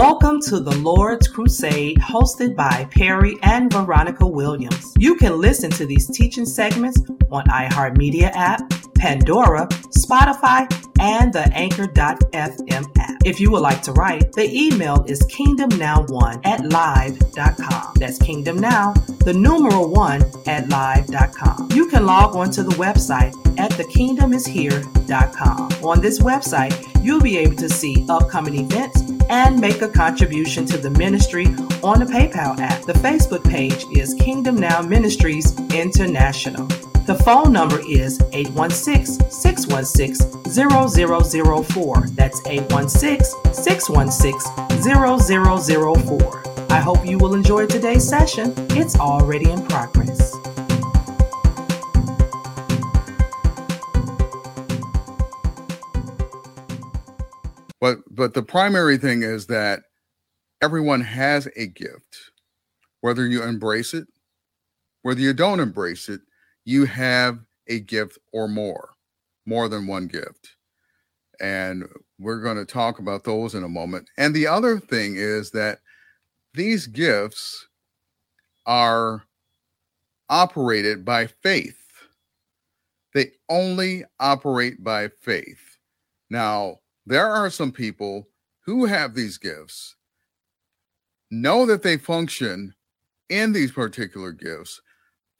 Welcome 0.00 0.40
to 0.48 0.60
the 0.60 0.74
Lord's 0.78 1.28
Crusade 1.28 1.98
hosted 1.98 2.56
by 2.56 2.88
Perry 2.90 3.36
and 3.42 3.70
Veronica 3.70 4.26
Williams. 4.26 4.94
You 4.98 5.14
can 5.14 5.38
listen 5.38 5.70
to 5.72 5.84
these 5.84 6.06
teaching 6.06 6.46
segments 6.46 6.98
on 7.30 7.44
iHeartMedia 7.44 8.32
app, 8.34 8.62
Pandora, 8.94 9.66
Spotify, 9.94 10.66
and 10.98 11.34
the 11.34 11.52
Anchor.fm 11.52 12.98
app. 12.98 13.16
If 13.26 13.40
you 13.40 13.50
would 13.50 13.60
like 13.60 13.82
to 13.82 13.92
write, 13.92 14.32
the 14.32 14.50
email 14.50 15.04
is 15.06 15.20
kingdomnow1 15.24 16.46
at 16.46 16.64
live.com. 16.64 17.92
That's 17.96 18.18
kingdomnow, 18.20 19.18
the 19.24 19.34
numeral 19.34 19.90
one 19.90 20.24
at 20.46 20.70
live.com. 20.70 21.72
You 21.74 21.90
can 21.90 22.06
log 22.06 22.36
on 22.36 22.50
to 22.52 22.62
the 22.62 22.74
website 22.76 23.34
at 23.60 23.70
thekingdomishere.com. 23.72 25.84
On 25.84 26.00
this 26.00 26.20
website, 26.20 27.04
you'll 27.04 27.20
be 27.20 27.36
able 27.36 27.56
to 27.56 27.68
see 27.68 28.06
upcoming 28.08 28.64
events 28.64 29.19
and 29.30 29.58
make 29.58 29.80
a 29.80 29.88
contribution 29.88 30.66
to 30.66 30.76
the 30.76 30.90
ministry 30.90 31.46
on 31.82 32.00
the 32.00 32.04
PayPal 32.04 32.58
app. 32.58 32.82
The 32.82 32.92
Facebook 32.94 33.48
page 33.48 33.86
is 33.96 34.12
Kingdom 34.14 34.56
Now 34.56 34.82
Ministries 34.82 35.58
International. 35.72 36.66
The 37.06 37.14
phone 37.24 37.52
number 37.52 37.80
is 37.88 38.20
816 38.32 39.30
616 39.30 40.42
0004. 40.44 42.08
That's 42.08 42.46
816 42.46 43.54
616 43.54 44.82
0004. 44.82 46.42
I 46.70 46.78
hope 46.78 47.06
you 47.06 47.18
will 47.18 47.34
enjoy 47.34 47.66
today's 47.66 48.06
session. 48.08 48.52
It's 48.70 48.96
already 48.96 49.50
in 49.50 49.66
progress. 49.66 50.29
But 57.80 57.98
but 58.10 58.34
the 58.34 58.42
primary 58.42 58.98
thing 58.98 59.22
is 59.22 59.46
that 59.46 59.82
everyone 60.62 61.00
has 61.00 61.48
a 61.56 61.66
gift. 61.66 62.30
Whether 63.00 63.26
you 63.26 63.42
embrace 63.42 63.94
it, 63.94 64.06
whether 65.02 65.20
you 65.20 65.32
don't 65.32 65.60
embrace 65.60 66.08
it, 66.08 66.20
you 66.64 66.84
have 66.84 67.38
a 67.68 67.80
gift 67.80 68.18
or 68.32 68.48
more, 68.48 68.90
more 69.46 69.68
than 69.68 69.86
one 69.86 70.06
gift. 70.06 70.56
And 71.40 71.86
we're 72.18 72.42
going 72.42 72.58
to 72.58 72.66
talk 72.66 72.98
about 72.98 73.24
those 73.24 73.54
in 73.54 73.64
a 73.64 73.68
moment. 73.68 74.10
And 74.18 74.34
the 74.34 74.46
other 74.46 74.78
thing 74.78 75.14
is 75.16 75.50
that 75.52 75.78
these 76.52 76.86
gifts 76.86 77.66
are 78.66 79.22
operated 80.28 81.04
by 81.04 81.26
faith. 81.26 81.78
They 83.14 83.32
only 83.48 84.04
operate 84.20 84.84
by 84.84 85.08
faith. 85.08 85.78
Now, 86.28 86.79
there 87.10 87.28
are 87.28 87.50
some 87.50 87.72
people 87.72 88.28
who 88.64 88.84
have 88.84 89.14
these 89.14 89.36
gifts, 89.36 89.96
know 91.32 91.66
that 91.66 91.82
they 91.82 91.96
function 91.96 92.72
in 93.30 93.52
these 93.52 93.72
particular 93.72 94.30
gifts, 94.30 94.80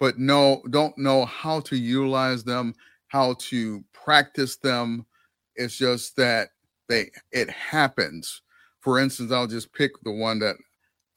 but 0.00 0.18
no 0.18 0.62
don't 0.70 0.98
know 0.98 1.24
how 1.26 1.60
to 1.60 1.76
utilize 1.76 2.42
them, 2.42 2.74
how 3.06 3.34
to 3.34 3.84
practice 3.92 4.56
them. 4.56 5.06
It's 5.54 5.76
just 5.76 6.16
that 6.16 6.48
they 6.88 7.12
it 7.30 7.48
happens. 7.48 8.42
For 8.80 8.98
instance, 8.98 9.30
I'll 9.30 9.46
just 9.46 9.72
pick 9.72 9.92
the 10.02 10.10
one 10.10 10.40
that 10.40 10.56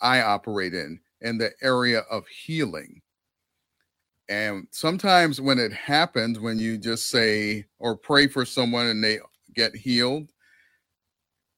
I 0.02 0.22
operate 0.22 0.76
in 0.76 1.00
in 1.22 1.40
the 1.40 1.52
area 1.64 2.02
of 2.12 2.28
healing. 2.28 3.02
And 4.30 4.68
sometimes 4.70 5.42
when 5.42 5.58
it 5.58 5.74
happens, 5.74 6.40
when 6.40 6.60
you 6.60 6.78
just 6.78 7.10
say 7.10 7.66
or 7.80 7.98
pray 7.98 8.28
for 8.28 8.46
someone 8.46 8.86
and 8.86 9.04
they 9.04 9.18
get 9.56 9.76
healed, 9.76 10.30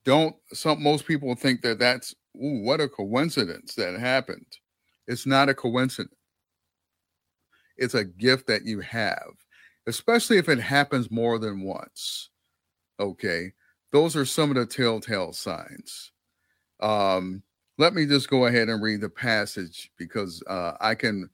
don't 0.06 0.36
some 0.54 0.82
most 0.82 1.06
people 1.06 1.36
think 1.36 1.62
that 1.62 1.80
that's 1.80 2.16
ooh, 2.38 2.64
what 2.64 2.80
a 2.82 2.88
coincidence 2.88 3.76
that 3.76 4.00
happened. 4.00 4.46
It's 5.08 5.26
not 5.26 5.50
a 5.50 5.54
coincidence 5.54 6.16
it's 7.78 7.94
a 7.94 8.06
gift 8.06 8.48
that 8.48 8.66
you 8.66 8.80
have, 8.82 9.34
especially 9.88 10.38
if 10.38 10.50
it 10.50 10.60
happens 10.60 11.12
more 11.12 11.38
than 11.38 11.62
once. 11.62 12.30
Okay. 13.00 13.52
Those 13.92 14.16
are 14.16 14.26
some 14.26 14.50
of 14.50 14.56
the 14.56 14.66
telltale 14.66 15.34
signs. 15.34 16.12
Um, 16.80 17.44
let 17.78 17.94
me 17.94 18.06
just 18.06 18.30
go 18.30 18.46
ahead 18.46 18.70
and 18.70 18.82
read 18.82 19.02
the 19.02 19.10
passage 19.10 19.92
because 19.98 20.42
uh, 20.48 20.74
I 20.80 20.96
can 20.96 21.30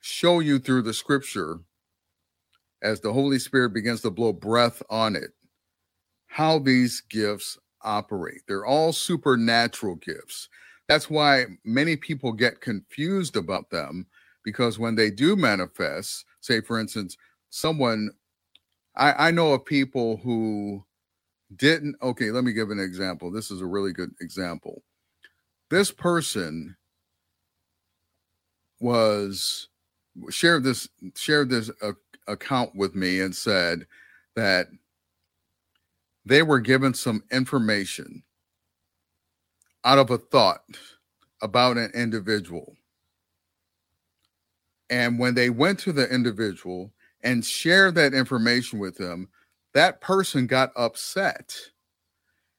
show 0.00 0.40
you 0.40 0.58
through 0.58 0.82
the 0.82 0.94
scripture 0.94 1.60
as 2.82 3.00
the 3.00 3.12
Holy 3.12 3.38
Spirit 3.38 3.74
begins 3.74 4.00
to 4.02 4.10
blow 4.10 4.32
breath 4.32 4.82
on 4.88 5.14
it 5.16 5.30
how 6.26 6.60
these 6.60 7.02
gifts 7.10 7.58
operate. 7.82 8.42
They're 8.46 8.66
all 8.66 8.92
supernatural 8.92 9.96
gifts. 9.96 10.48
That's 10.88 11.08
why 11.08 11.46
many 11.64 11.96
people 11.96 12.32
get 12.32 12.60
confused 12.60 13.36
about 13.36 13.70
them 13.70 14.06
because 14.44 14.78
when 14.78 14.94
they 14.94 15.10
do 15.10 15.36
manifest, 15.36 16.24
say 16.40 16.60
for 16.60 16.80
instance, 16.80 17.16
someone 17.50 18.10
I, 18.96 19.28
I 19.28 19.30
know 19.30 19.52
of 19.52 19.64
people 19.64 20.16
who 20.18 20.84
didn't 21.56 21.96
okay, 22.02 22.30
let 22.30 22.44
me 22.44 22.52
give 22.52 22.70
an 22.70 22.80
example. 22.80 23.30
This 23.30 23.50
is 23.50 23.60
a 23.60 23.66
really 23.66 23.92
good 23.92 24.12
example. 24.20 24.82
This 25.68 25.90
person 25.90 26.76
was 28.80 29.68
shared 30.30 30.64
this 30.64 30.88
shared 31.14 31.50
this 31.50 31.70
uh, 31.82 31.92
account 32.26 32.74
with 32.74 32.94
me 32.94 33.20
and 33.20 33.34
said 33.34 33.86
that 34.36 34.68
they 36.24 36.42
were 36.42 36.60
given 36.60 36.94
some 36.94 37.22
information 37.30 38.22
out 39.84 39.98
of 39.98 40.10
a 40.10 40.18
thought 40.18 40.62
about 41.42 41.76
an 41.76 41.90
individual 41.94 42.76
and 44.90 45.18
when 45.20 45.34
they 45.34 45.50
went 45.50 45.78
to 45.80 45.92
the 45.92 46.12
individual 46.12 46.92
and 47.22 47.44
shared 47.44 47.94
that 47.94 48.12
information 48.12 48.80
with 48.80 48.96
them, 48.96 49.28
that 49.72 50.00
person 50.00 50.48
got 50.48 50.72
upset 50.76 51.56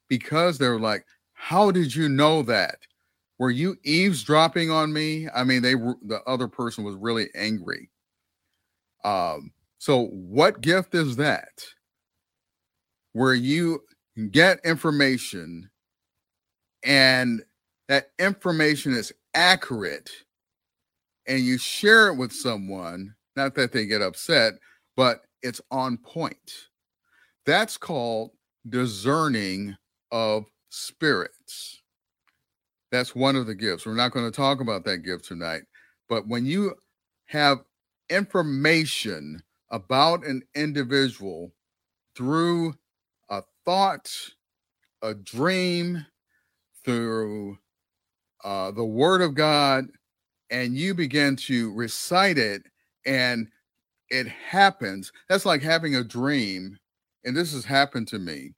because 0.07 0.57
they 0.57 0.67
were 0.69 0.79
like, 0.79 1.05
How 1.33 1.71
did 1.71 1.93
you 1.93 2.07
know 2.07 2.41
that? 2.43 2.77
Were 3.37 3.51
you 3.51 3.75
eavesdropping 3.83 4.71
on 4.71 4.93
me? 4.93 5.27
I 5.35 5.43
mean, 5.43 5.61
they 5.61 5.75
were 5.75 5.95
the 6.03 6.21
other 6.25 6.47
person 6.47 6.83
was 6.83 6.95
really 6.95 7.27
angry. 7.35 7.89
Um, 9.03 9.51
so 9.77 10.05
what 10.07 10.61
gift 10.61 10.95
is 10.95 11.17
that? 11.17 11.49
Where 13.13 13.33
you 13.33 13.83
get 14.31 14.59
information 14.65 15.69
and 16.83 17.43
that 17.87 18.11
information 18.19 18.93
is 18.93 19.13
accurate 19.33 20.09
and 21.27 21.39
you 21.41 21.57
share 21.57 22.07
it 22.07 22.15
with 22.15 22.31
someone, 22.31 23.13
not 23.35 23.55
that 23.55 23.71
they 23.71 23.85
get 23.85 24.01
upset, 24.01 24.53
but 24.95 25.25
it's 25.41 25.61
on 25.71 25.97
point. 25.97 26.69
That's 27.45 27.77
called 27.77 28.31
discerning 28.69 29.75
of 30.11 30.45
spirits. 30.69 31.81
That's 32.91 33.15
one 33.15 33.35
of 33.35 33.47
the 33.47 33.55
gifts. 33.55 33.85
We're 33.85 33.95
not 33.95 34.11
going 34.11 34.29
to 34.29 34.35
talk 34.35 34.61
about 34.61 34.83
that 34.85 34.99
gift 34.99 35.25
tonight, 35.25 35.63
but 36.09 36.27
when 36.27 36.45
you 36.45 36.75
have 37.25 37.59
information 38.09 39.41
about 39.69 40.25
an 40.25 40.43
individual 40.55 41.53
through 42.15 42.73
a 43.31 43.41
thought, 43.65 44.11
a 45.01 45.15
dream, 45.15 46.05
through 46.83 47.57
uh, 48.43 48.71
the 48.71 48.85
Word 48.85 49.21
of 49.21 49.35
God, 49.35 49.87
and 50.49 50.75
you 50.75 50.93
begin 50.93 51.35
to 51.37 51.73
recite 51.73 52.37
it 52.37 52.63
and 53.05 53.47
it 54.09 54.27
happens. 54.27 55.11
That's 55.29 55.45
like 55.45 55.61
having 55.61 55.95
a 55.95 56.03
dream 56.03 56.77
and 57.23 57.35
this 57.37 57.53
has 57.53 57.63
happened 57.63 58.07
to 58.09 58.19
me. 58.19 58.53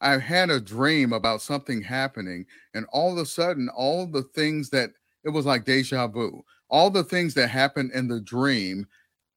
I've 0.00 0.22
had 0.22 0.50
a 0.50 0.60
dream 0.60 1.12
about 1.12 1.42
something 1.42 1.82
happening 1.82 2.46
and 2.74 2.86
all 2.92 3.12
of 3.12 3.18
a 3.18 3.26
sudden 3.26 3.68
all 3.68 4.06
the 4.06 4.22
things 4.22 4.70
that 4.70 4.90
it 5.24 5.28
was 5.28 5.46
like 5.46 5.64
deja 5.64 6.08
vu. 6.08 6.42
All 6.70 6.90
the 6.90 7.04
things 7.04 7.34
that 7.34 7.48
happened 7.48 7.92
in 7.92 8.08
the 8.08 8.20
dream 8.20 8.86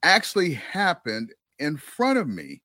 actually 0.03 0.53
happened 0.53 1.33
in 1.59 1.75
front 1.75 2.17
of 2.17 2.27
me 2.27 2.61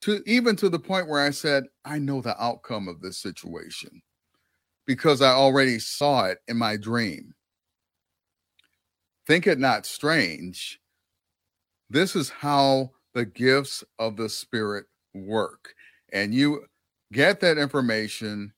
to 0.00 0.22
even 0.26 0.56
to 0.56 0.68
the 0.68 0.78
point 0.78 1.08
where 1.08 1.20
i 1.20 1.30
said 1.30 1.64
i 1.84 1.98
know 1.98 2.20
the 2.20 2.40
outcome 2.42 2.88
of 2.88 3.00
this 3.00 3.18
situation 3.18 4.02
because 4.86 5.22
i 5.22 5.30
already 5.30 5.78
saw 5.78 6.24
it 6.24 6.38
in 6.48 6.56
my 6.56 6.76
dream 6.76 7.34
Think 9.28 9.46
it 9.46 9.58
not 9.58 9.84
strange. 9.84 10.80
This 11.90 12.16
is 12.16 12.30
how 12.30 12.92
the 13.12 13.26
gifts 13.26 13.84
of 13.98 14.16
the 14.16 14.30
Spirit 14.30 14.86
work. 15.12 15.74
And 16.14 16.32
you 16.32 16.64
get 17.12 17.38
that 17.40 17.58
information. 17.58 18.54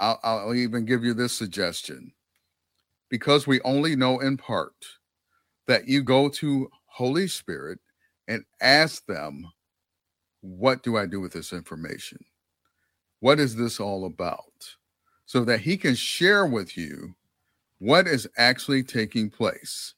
I'll, 0.00 0.20
I'll 0.22 0.54
even 0.54 0.84
give 0.84 1.02
you 1.02 1.14
this 1.14 1.32
suggestion 1.32 2.12
because 3.08 3.46
we 3.46 3.62
only 3.62 3.96
know 3.96 4.20
in 4.20 4.36
part 4.36 4.74
that 5.66 5.88
you 5.88 6.02
go 6.02 6.28
to 6.28 6.68
Holy 6.84 7.26
Spirit 7.26 7.78
and 8.28 8.44
ask 8.60 9.06
them, 9.06 9.50
What 10.42 10.84
do 10.84 10.98
I 10.98 11.06
do 11.06 11.20
with 11.20 11.32
this 11.32 11.54
information? 11.54 12.20
What 13.20 13.40
is 13.40 13.56
this 13.56 13.80
all 13.80 14.04
about? 14.06 14.76
so 15.26 15.44
that 15.44 15.60
he 15.60 15.76
can 15.78 15.94
share 15.94 16.46
with 16.46 16.76
you 16.76 17.14
what 17.78 18.06
is 18.06 18.28
actually 18.36 18.82
taking 18.82 19.30
place. 19.30 19.94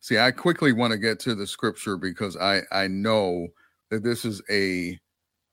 See, 0.00 0.18
I 0.18 0.30
quickly 0.30 0.72
want 0.72 0.92
to 0.92 0.98
get 0.98 1.20
to 1.20 1.34
the 1.34 1.46
scripture 1.46 1.96
because 1.96 2.36
I 2.36 2.62
I 2.72 2.88
know 2.88 3.48
that 3.90 4.04
this 4.04 4.24
is 4.24 4.42
a 4.50 4.98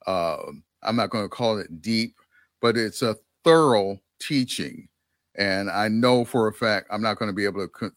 uh, 0.06 0.38
I'm 0.82 0.96
not 0.96 1.10
going 1.10 1.24
to 1.24 1.28
call 1.28 1.58
it 1.58 1.82
deep, 1.82 2.16
but 2.62 2.76
it's 2.76 3.02
a 3.02 3.16
thorough 3.44 4.00
teaching, 4.20 4.88
and 5.36 5.70
I 5.70 5.88
know 5.88 6.24
for 6.24 6.48
a 6.48 6.52
fact 6.54 6.88
I'm 6.90 7.02
not 7.02 7.18
going 7.18 7.30
to 7.30 7.34
be 7.34 7.44
able 7.46 7.66
to 7.66 7.68
co- 7.68 7.90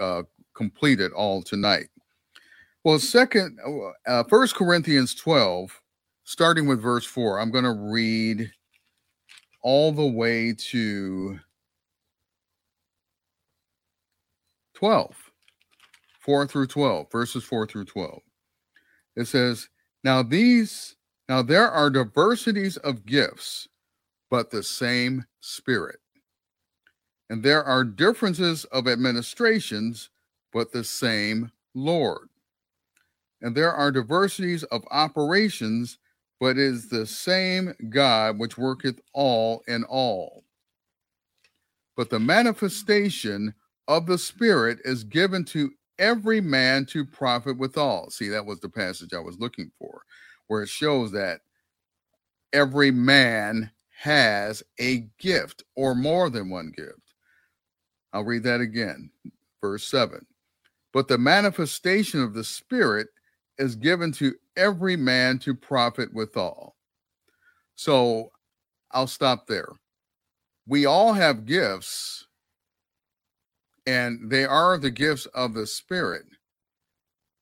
uh, 0.00 0.22
complete 0.54 1.00
it 1.00 1.12
all 1.12 1.42
tonight. 1.42 1.88
Well, 2.84 2.98
second, 2.98 3.58
uh, 4.06 4.22
First 4.24 4.54
Corinthians 4.54 5.14
12, 5.14 5.80
starting 6.24 6.66
with 6.66 6.80
verse 6.80 7.04
four, 7.04 7.40
I'm 7.40 7.50
going 7.50 7.64
to 7.64 7.72
read 7.72 8.50
all 9.62 9.90
the 9.92 10.06
way 10.06 10.54
to 10.70 11.38
12, 14.74 15.16
4 16.20 16.46
through 16.46 16.66
12, 16.68 17.10
verses 17.10 17.42
4 17.42 17.66
through 17.66 17.84
12. 17.84 18.20
It 19.16 19.26
says, 19.26 19.68
Now 20.04 20.22
these, 20.22 20.94
now 21.28 21.42
there 21.42 21.68
are 21.68 21.90
diversities 21.90 22.76
of 22.78 23.04
gifts, 23.04 23.66
but 24.30 24.50
the 24.50 24.62
same 24.62 25.24
Spirit. 25.40 25.98
And 27.28 27.42
there 27.42 27.64
are 27.64 27.82
differences 27.82 28.64
of 28.66 28.86
administrations, 28.86 30.10
but 30.52 30.72
the 30.72 30.84
same 30.84 31.50
Lord. 31.74 32.27
And 33.40 33.54
there 33.54 33.72
are 33.72 33.92
diversities 33.92 34.64
of 34.64 34.82
operations, 34.90 35.98
but 36.40 36.58
is 36.58 36.88
the 36.88 37.06
same 37.06 37.72
God 37.88 38.38
which 38.38 38.58
worketh 38.58 39.00
all 39.12 39.62
in 39.68 39.84
all. 39.84 40.44
But 41.96 42.10
the 42.10 42.20
manifestation 42.20 43.54
of 43.88 44.06
the 44.06 44.18
Spirit 44.18 44.78
is 44.84 45.04
given 45.04 45.44
to 45.46 45.70
every 45.98 46.40
man 46.40 46.86
to 46.86 47.04
profit 47.04 47.58
withal. 47.58 48.10
See, 48.10 48.28
that 48.28 48.46
was 48.46 48.60
the 48.60 48.68
passage 48.68 49.12
I 49.12 49.18
was 49.18 49.38
looking 49.38 49.70
for, 49.78 50.02
where 50.46 50.62
it 50.62 50.68
shows 50.68 51.10
that 51.12 51.40
every 52.52 52.90
man 52.90 53.70
has 53.96 54.62
a 54.78 55.08
gift 55.18 55.64
or 55.74 55.94
more 55.94 56.30
than 56.30 56.50
one 56.50 56.72
gift. 56.76 57.14
I'll 58.12 58.24
read 58.24 58.44
that 58.44 58.60
again, 58.60 59.10
verse 59.60 59.86
7. 59.88 60.24
But 60.92 61.08
the 61.08 61.18
manifestation 61.18 62.22
of 62.22 62.32
the 62.32 62.44
Spirit 62.44 63.08
is 63.58 63.74
given 63.74 64.12
to 64.12 64.34
every 64.56 64.96
man 64.96 65.38
to 65.40 65.54
profit 65.54 66.12
withal. 66.14 66.76
So 67.74 68.30
I'll 68.92 69.06
stop 69.06 69.46
there. 69.46 69.68
We 70.66 70.86
all 70.86 71.12
have 71.12 71.46
gifts, 71.46 72.26
and 73.86 74.30
they 74.30 74.44
are 74.44 74.76
the 74.78 74.90
gifts 74.90 75.26
of 75.26 75.54
the 75.54 75.66
Spirit, 75.66 76.26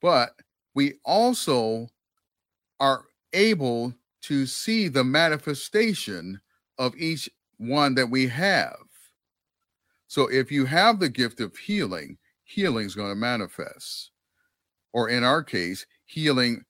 but 0.00 0.30
we 0.74 0.94
also 1.04 1.88
are 2.78 3.04
able 3.32 3.94
to 4.22 4.46
see 4.46 4.88
the 4.88 5.04
manifestation 5.04 6.40
of 6.78 6.96
each 6.96 7.28
one 7.58 7.94
that 7.94 8.08
we 8.08 8.26
have. 8.28 8.76
So 10.08 10.28
if 10.30 10.52
you 10.52 10.66
have 10.66 11.00
the 11.00 11.08
gift 11.08 11.40
of 11.40 11.56
healing, 11.56 12.18
healing 12.44 12.86
is 12.86 12.94
going 12.94 13.10
to 13.10 13.16
manifest. 13.16 14.10
Or 14.92 15.08
in 15.08 15.24
our 15.24 15.42
case, 15.42 15.84
healing 16.06 16.62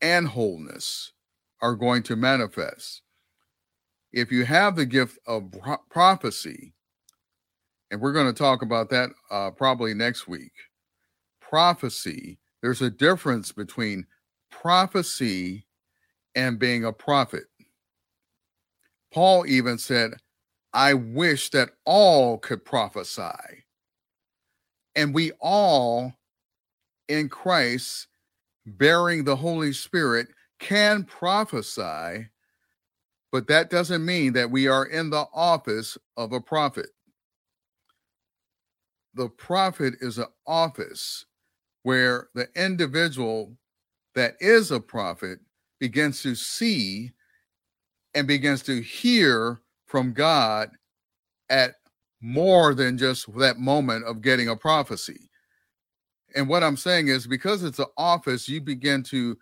and 0.00 0.26
wholeness 0.26 1.12
are 1.60 1.74
going 1.74 2.02
to 2.04 2.16
manifest. 2.16 3.02
If 4.12 4.32
you 4.32 4.44
have 4.44 4.74
the 4.76 4.86
gift 4.86 5.18
of 5.26 5.52
prophecy, 5.90 6.72
and 7.90 8.00
we're 8.00 8.12
going 8.12 8.26
to 8.26 8.32
talk 8.32 8.62
about 8.62 8.88
that 8.90 9.10
uh, 9.30 9.50
probably 9.50 9.94
next 9.94 10.26
week, 10.26 10.52
prophecy, 11.40 12.38
there's 12.62 12.82
a 12.82 12.90
difference 12.90 13.52
between 13.52 14.06
prophecy 14.50 15.66
and 16.34 16.58
being 16.58 16.84
a 16.84 16.92
prophet. 16.92 17.44
Paul 19.12 19.44
even 19.46 19.76
said, 19.76 20.12
I 20.72 20.94
wish 20.94 21.50
that 21.50 21.70
all 21.84 22.38
could 22.38 22.64
prophesy. 22.64 23.64
And 24.94 25.14
we 25.14 25.32
all 25.40 26.12
in 27.08 27.28
Christ 27.28 28.06
bearing 28.78 29.24
the 29.24 29.36
Holy 29.36 29.72
Spirit 29.72 30.28
can 30.58 31.04
prophesy, 31.04 32.28
but 33.32 33.46
that 33.48 33.70
doesn't 33.70 34.04
mean 34.04 34.32
that 34.34 34.50
we 34.50 34.68
are 34.68 34.86
in 34.86 35.10
the 35.10 35.26
office 35.32 35.96
of 36.16 36.32
a 36.32 36.40
prophet. 36.40 36.90
The 39.14 39.28
prophet 39.28 39.94
is 40.00 40.18
an 40.18 40.26
office 40.46 41.26
where 41.82 42.28
the 42.34 42.48
individual 42.54 43.56
that 44.14 44.34
is 44.40 44.70
a 44.70 44.80
prophet 44.80 45.38
begins 45.78 46.22
to 46.22 46.34
see 46.34 47.12
and 48.14 48.26
begins 48.26 48.62
to 48.64 48.80
hear 48.82 49.60
from 49.86 50.12
God 50.12 50.70
at 51.48 51.74
more 52.20 52.74
than 52.74 52.98
just 52.98 53.32
that 53.38 53.58
moment 53.58 54.04
of 54.04 54.20
getting 54.20 54.48
a 54.48 54.56
prophecy. 54.56 55.29
And 56.34 56.48
what 56.48 56.62
I'm 56.62 56.76
saying 56.76 57.08
is 57.08 57.26
because 57.26 57.62
it's 57.62 57.78
an 57.78 57.86
office, 57.96 58.48
you 58.48 58.60
begin 58.60 59.02
to 59.04 59.36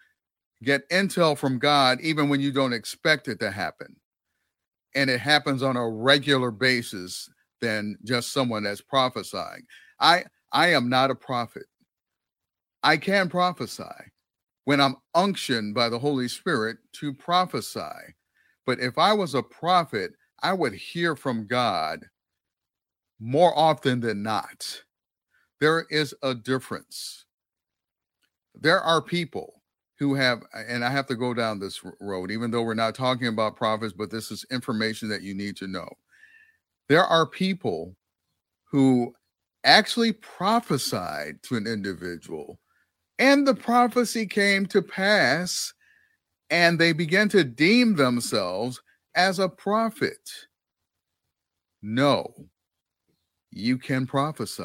get 0.62 0.88
intel 0.90 1.36
from 1.36 1.58
God 1.58 2.00
even 2.00 2.28
when 2.28 2.40
you 2.40 2.50
don't 2.52 2.72
expect 2.72 3.28
it 3.28 3.40
to 3.40 3.50
happen. 3.50 3.96
And 4.94 5.10
it 5.10 5.20
happens 5.20 5.62
on 5.62 5.76
a 5.76 5.88
regular 5.88 6.50
basis 6.50 7.28
than 7.60 7.96
just 8.04 8.32
someone 8.32 8.64
that's 8.64 8.80
prophesying. 8.80 9.62
I 10.00 10.24
I 10.52 10.68
am 10.68 10.88
not 10.88 11.10
a 11.10 11.14
prophet. 11.14 11.66
I 12.82 12.96
can 12.96 13.28
prophesy 13.28 13.84
when 14.64 14.80
I'm 14.80 14.96
unctioned 15.14 15.74
by 15.74 15.88
the 15.88 15.98
Holy 15.98 16.28
Spirit 16.28 16.78
to 16.94 17.12
prophesy. 17.12 18.14
But 18.66 18.80
if 18.80 18.98
I 18.98 19.12
was 19.12 19.34
a 19.34 19.42
prophet, 19.42 20.12
I 20.42 20.52
would 20.52 20.74
hear 20.74 21.16
from 21.16 21.46
God 21.46 22.04
more 23.20 23.56
often 23.58 24.00
than 24.00 24.22
not 24.22 24.82
there 25.60 25.86
is 25.90 26.14
a 26.22 26.34
difference. 26.34 27.24
There 28.54 28.80
are 28.80 29.02
people 29.02 29.62
who 29.98 30.14
have, 30.14 30.42
and 30.54 30.84
I 30.84 30.90
have 30.90 31.06
to 31.06 31.16
go 31.16 31.34
down 31.34 31.58
this 31.58 31.80
road, 32.00 32.30
even 32.30 32.50
though 32.50 32.62
we're 32.62 32.74
not 32.74 32.94
talking 32.94 33.26
about 33.26 33.56
prophets, 33.56 33.92
but 33.92 34.10
this 34.10 34.30
is 34.30 34.46
information 34.50 35.08
that 35.08 35.22
you 35.22 35.34
need 35.34 35.56
to 35.56 35.66
know. 35.66 35.88
There 36.88 37.04
are 37.04 37.26
people 37.26 37.96
who 38.64 39.14
actually 39.64 40.12
prophesied 40.12 41.42
to 41.42 41.56
an 41.56 41.66
individual, 41.66 42.60
and 43.18 43.46
the 43.46 43.54
prophecy 43.54 44.26
came 44.26 44.66
to 44.66 44.80
pass, 44.80 45.74
and 46.50 46.78
they 46.78 46.92
began 46.92 47.28
to 47.30 47.42
deem 47.42 47.96
themselves 47.96 48.80
as 49.16 49.40
a 49.40 49.48
prophet. 49.48 50.30
No, 51.82 52.32
you 53.50 53.78
can 53.78 54.06
prophesy. 54.06 54.64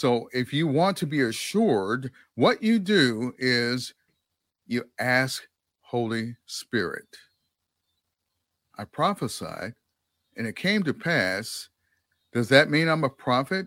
So 0.00 0.30
if 0.32 0.50
you 0.50 0.66
want 0.66 0.96
to 0.96 1.06
be 1.06 1.20
assured, 1.20 2.10
what 2.34 2.62
you 2.62 2.78
do 2.78 3.34
is 3.36 3.92
you 4.66 4.84
ask 4.98 5.42
Holy 5.82 6.34
Spirit. 6.46 7.18
I 8.78 8.84
prophesied 8.84 9.74
and 10.38 10.46
it 10.46 10.56
came 10.56 10.82
to 10.84 10.94
pass. 10.94 11.68
Does 12.32 12.48
that 12.48 12.70
mean 12.70 12.88
I'm 12.88 13.04
a 13.04 13.10
prophet? 13.10 13.66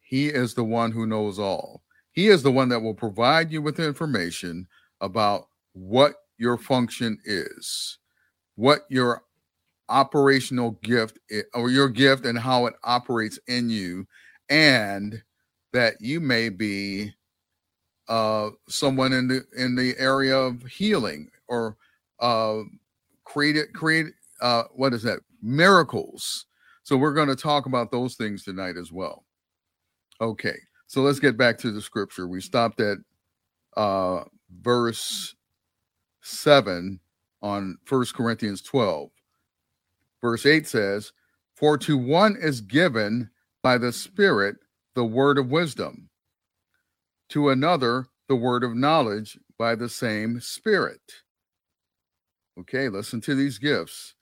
He 0.00 0.28
is 0.28 0.54
the 0.54 0.64
one 0.64 0.90
who 0.90 1.04
knows 1.04 1.38
all. 1.38 1.82
He 2.12 2.28
is 2.28 2.42
the 2.42 2.50
one 2.50 2.70
that 2.70 2.80
will 2.80 2.94
provide 2.94 3.52
you 3.52 3.60
with 3.60 3.78
information 3.78 4.66
about 5.02 5.48
what 5.74 6.14
your 6.38 6.56
function 6.56 7.18
is, 7.26 7.98
what 8.54 8.86
your 8.88 9.22
operational 9.90 10.70
gift 10.82 11.18
or 11.52 11.68
your 11.68 11.90
gift 11.90 12.24
and 12.24 12.38
how 12.38 12.64
it 12.64 12.74
operates 12.84 13.38
in 13.48 13.68
you 13.68 14.06
and 14.52 15.22
that 15.72 15.94
you 15.98 16.20
may 16.20 16.50
be 16.50 17.10
uh, 18.08 18.50
someone 18.68 19.14
in 19.14 19.26
the 19.26 19.42
in 19.56 19.74
the 19.74 19.94
area 19.98 20.36
of 20.36 20.62
healing 20.64 21.30
or 21.48 21.78
uh, 22.20 22.58
create 23.24 23.72
create 23.72 24.08
uh, 24.42 24.64
what 24.74 24.92
is 24.92 25.02
that 25.02 25.20
miracles. 25.40 26.44
So 26.82 26.98
we're 26.98 27.14
going 27.14 27.28
to 27.28 27.36
talk 27.36 27.64
about 27.64 27.90
those 27.90 28.14
things 28.16 28.44
tonight 28.44 28.76
as 28.76 28.92
well. 28.92 29.24
Okay, 30.20 30.56
so 30.86 31.00
let's 31.00 31.18
get 31.18 31.38
back 31.38 31.56
to 31.58 31.70
the 31.70 31.80
scripture. 31.80 32.28
We 32.28 32.42
stopped 32.42 32.80
at 32.80 32.98
uh, 33.78 34.24
verse 34.60 35.34
seven 36.20 37.00
on 37.40 37.78
First 37.86 38.14
Corinthians 38.14 38.60
twelve. 38.60 39.08
Verse 40.20 40.44
eight 40.44 40.66
says, 40.66 41.12
"For 41.54 41.78
to 41.78 41.96
one 41.96 42.36
is 42.38 42.60
given." 42.60 43.30
By 43.62 43.78
the 43.78 43.92
Spirit 43.92 44.56
the 44.94 45.04
word 45.04 45.38
of 45.38 45.50
wisdom, 45.50 46.10
to 47.30 47.50
another 47.50 48.08
the 48.28 48.36
word 48.36 48.64
of 48.64 48.74
knowledge 48.76 49.38
by 49.58 49.74
the 49.74 49.88
same 49.88 50.40
Spirit. 50.40 51.00
Okay, 52.60 52.88
listen 52.88 53.20
to 53.22 53.34
these 53.34 53.58
gifts. 53.58 54.14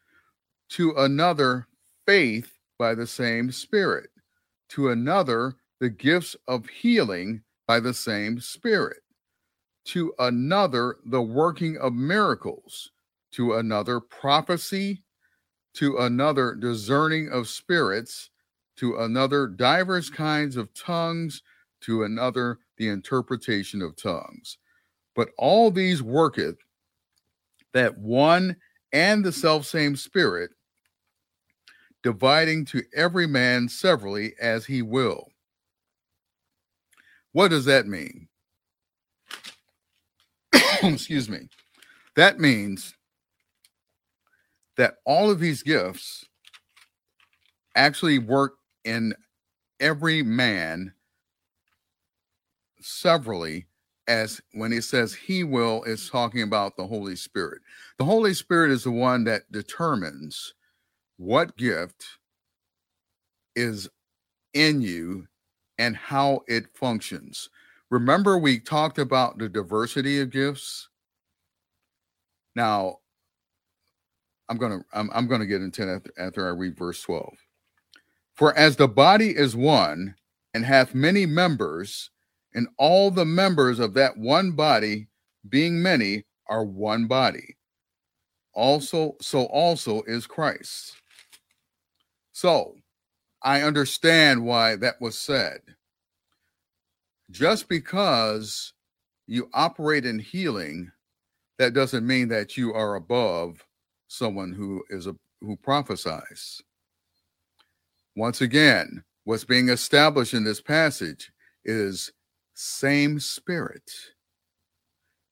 to 0.71 0.93
another, 0.99 1.67
faith 2.07 2.53
by 2.79 2.95
the 2.95 3.07
same 3.07 3.53
Spirit, 3.53 4.11
to 4.71 4.91
another, 4.91 5.57
the 5.81 5.91
gifts 5.91 6.37
of 6.49 6.69
healing 6.69 7.43
by 7.69 7.81
the 7.81 7.95
same 7.95 8.41
Spirit, 8.41 9.03
to 9.87 10.15
another, 10.19 10.99
the 11.07 11.23
working 11.23 11.79
of 11.79 11.93
miracles, 11.95 12.91
to 13.33 13.55
another, 13.55 14.01
prophecy, 14.01 15.05
to 15.75 15.99
another, 15.99 16.55
discerning 16.55 17.31
of 17.31 17.49
spirits, 17.49 18.31
to 18.81 18.97
another, 18.97 19.47
divers 19.47 20.09
kinds 20.09 20.57
of 20.57 20.73
tongues, 20.75 21.43
to 21.83 22.03
another, 22.05 22.59
the 22.79 22.89
interpretation 22.89 23.83
of 23.83 23.95
tongues. 23.95 24.57
But 25.15 25.31
all 25.37 25.71
these 25.71 26.03
worketh 26.03 26.57
that 27.75 27.97
one 27.99 28.57
and 28.93 29.25
the 29.25 29.33
self 29.33 29.67
same 29.67 29.97
Spirit, 29.97 30.51
dividing 32.03 32.65
to 32.67 32.83
every 32.95 33.27
man 33.27 33.69
severally 33.69 34.35
as 34.41 34.65
he 34.65 34.81
will. 34.81 35.29
What 37.33 37.49
does 37.49 37.67
that 37.67 37.87
mean? 37.87 38.29
Excuse 40.83 41.29
me. 41.29 41.49
That 42.17 42.41
means 42.41 42.97
that 44.77 44.95
all 45.05 45.31
of 45.31 45.39
these 45.39 45.63
gifts 45.63 46.25
actually 47.77 48.19
work 48.19 48.55
in 48.85 49.15
every 49.81 50.23
man 50.23 50.93
severally 52.81 53.67
as 54.09 54.41
when 54.53 54.73
it 54.73 54.83
says 54.83 55.15
he 55.15 55.45
will 55.45 55.83
is 55.85 56.11
talking 56.11 56.43
about 56.43 56.77
the 56.77 56.87
holy 56.87 57.17
spirit. 57.17 57.61
The 57.99 58.05
holy 58.05 58.35
spirit 58.35 58.71
is 58.71 58.85
the 58.85 58.91
one 58.91 59.25
that 59.25 59.51
determines 59.53 60.55
what 61.17 61.57
gift 61.57 62.05
is 63.55 63.89
in 64.55 64.81
you 64.81 65.27
and 65.79 65.97
how 65.97 66.41
it 66.49 66.67
functions. 66.75 67.51
Remember 67.91 68.39
we 68.39 68.59
talked 68.59 68.99
about 68.99 69.39
the 69.39 69.49
diversity 69.49 70.21
of 70.21 70.31
gifts? 70.31 70.89
Now 72.57 72.99
i'm 74.51 74.59
gonna 74.59 74.85
i'm, 74.93 75.09
I'm 75.15 75.27
gonna 75.27 75.47
get 75.47 75.63
into 75.63 75.87
that 75.87 76.03
after 76.19 76.47
i 76.47 76.51
read 76.51 76.77
verse 76.77 77.01
12 77.03 77.33
for 78.41 78.57
as 78.57 78.75
the 78.75 78.89
body 78.89 79.37
is 79.37 79.55
one 79.55 80.15
and 80.55 80.65
hath 80.65 80.95
many 80.95 81.27
members 81.27 82.09
and 82.55 82.67
all 82.79 83.11
the 83.11 83.27
members 83.27 83.79
of 83.79 83.93
that 83.93 84.17
one 84.17 84.53
body, 84.53 85.09
being 85.51 85.83
many, 85.83 86.25
are 86.49 86.65
one 86.65 87.07
body. 87.07 87.59
Also, 88.55 89.15
so 89.21 89.45
also 89.45 90.01
is 90.07 90.27
Christ. 90.27 90.97
So 92.33 92.77
I 93.43 93.61
understand 93.61 94.43
why 94.43 94.75
that 94.77 94.99
was 95.03 95.19
said. 95.19 95.61
Just 97.31 97.69
because 97.69 98.73
you 99.27 99.51
operate 99.53 100.07
in 100.07 100.19
healing, 100.19 100.91
that 101.59 101.75
doesn't 101.75 102.07
mean 102.07 102.29
that 102.29 102.57
you 102.57 102.73
are 102.73 102.95
above 102.95 103.63
someone 104.09 104.53
who 104.53 104.83
is 104.89 105.07
a 105.07 105.15
who 105.43 105.57
prophesies. 105.57 106.63
Once 108.17 108.41
again, 108.41 109.03
what's 109.25 109.45
being 109.45 109.69
established 109.69 110.35
in 110.35 110.45
this 110.45 110.61
passage 110.61 111.33
is 111.65 112.13
same 112.55 113.21
spirit, 113.21 113.91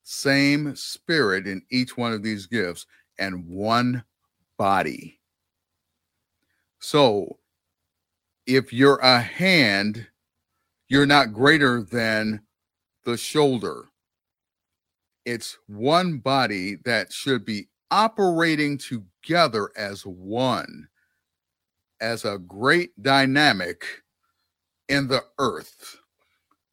same 0.02 0.74
spirit 0.76 1.46
in 1.46 1.62
each 1.70 1.96
one 1.96 2.12
of 2.12 2.22
these 2.22 2.46
gifts, 2.46 2.86
and 3.18 3.46
one 3.46 4.04
body. 4.56 5.20
So 6.78 7.38
if 8.46 8.72
you're 8.72 8.98
a 8.98 9.20
hand, 9.20 10.06
you're 10.88 11.06
not 11.06 11.32
greater 11.34 11.82
than 11.82 12.40
the 13.04 13.16
shoulder. 13.16 13.86
It's 15.26 15.58
one 15.66 16.18
body 16.18 16.76
that 16.84 17.12
should 17.12 17.44
be 17.44 17.68
operating 17.90 18.78
together 18.78 19.70
as 19.76 20.06
one, 20.06 20.88
as 22.00 22.24
a 22.24 22.38
great 22.38 22.90
dynamic 23.02 23.84
in 24.88 25.08
the 25.08 25.24
earth. 25.38 25.98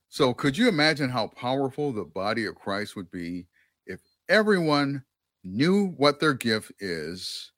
So, 0.10 0.34
could 0.34 0.58
you 0.58 0.70
imagine 0.70 1.10
how 1.10 1.28
powerful 1.28 1.92
the 1.92 2.06
body 2.06 2.46
of 2.46 2.56
Christ 2.56 2.96
would 2.96 3.12
be 3.12 3.48
if 3.86 4.00
everyone 4.30 5.04
knew 5.44 5.90
what 5.98 6.20
their 6.20 6.34
gift 6.34 6.72
is 6.80 7.52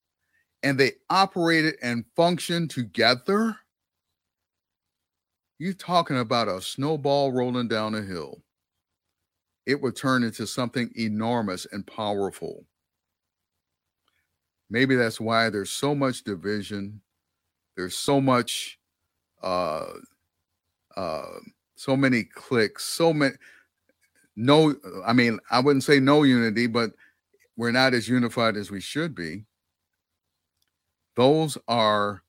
and 0.64 0.80
they 0.80 0.94
operated 1.10 1.76
and 1.82 2.06
functioned 2.16 2.72
together? 2.72 3.56
You're 5.60 5.74
talking 5.74 6.20
about 6.20 6.48
a 6.48 6.62
snowball 6.62 7.32
rolling 7.32 7.68
down 7.68 7.96
a 7.96 8.02
hill. 8.02 8.44
It 9.66 9.82
would 9.82 9.96
turn 9.96 10.24
into 10.24 10.48
something 10.48 10.92
enormous 10.96 11.68
and 11.72 11.86
powerful. 11.86 12.66
Maybe 14.70 14.96
that's 14.96 15.20
why 15.20 15.50
there's 15.50 15.70
so 15.70 15.96
much 15.96 16.24
division. 16.24 17.02
There's 17.78 17.96
so 17.96 18.20
much 18.20 18.80
uh, 19.44 19.86
uh, 20.98 21.26
so 21.76 21.96
many 21.96 22.24
clicks, 22.24 22.84
so 22.84 23.14
many 23.14 23.36
no 24.36 24.76
I 25.06 25.14
mean, 25.14 25.40
I 25.52 25.60
wouldn't 25.60 25.84
say 25.84 26.00
no 26.00 26.24
unity, 26.24 26.68
but 26.68 26.92
we're 27.56 27.72
not 27.72 27.94
as 27.94 28.10
unified 28.10 28.58
as 28.58 28.72
we 28.72 28.82
should 28.82 29.16
be. 29.16 29.46
Those 31.16 31.58
are 31.68 32.24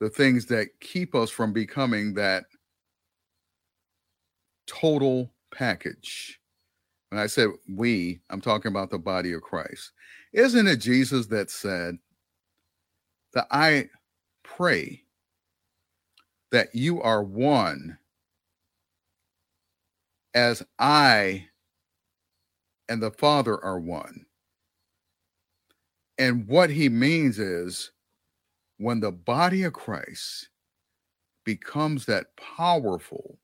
the 0.00 0.10
things 0.10 0.46
that 0.46 0.68
keep 0.80 1.14
us 1.14 1.30
from 1.30 1.52
becoming 1.52 2.14
that 2.14 2.44
total 4.66 5.32
package. 5.52 6.38
When 7.10 7.20
I 7.20 7.26
said 7.26 7.48
we, 7.68 8.20
I'm 8.28 8.40
talking 8.40 8.70
about 8.70 8.90
the 8.90 8.98
body 8.98 9.32
of 9.32 9.42
Christ. 9.42 9.92
Isn't 10.32 10.66
it 10.66 10.76
Jesus 10.76 11.26
that 11.28 11.50
said 11.50 11.98
that 13.34 13.46
I 13.50 13.88
pray 14.42 15.02
that 16.52 16.74
you 16.74 17.02
are 17.02 17.22
one 17.22 17.98
as 20.34 20.64
I 20.78 21.48
and 22.88 23.02
the 23.02 23.10
Father 23.10 23.62
are 23.64 23.78
one. 23.78 24.26
And 26.18 26.46
what 26.46 26.70
he 26.70 26.88
means 26.88 27.38
is 27.38 27.90
when 28.78 29.00
the 29.00 29.12
body 29.12 29.64
of 29.64 29.72
Christ 29.72 30.48
becomes 31.44 32.06
that 32.06 32.36
powerful, 32.36 33.38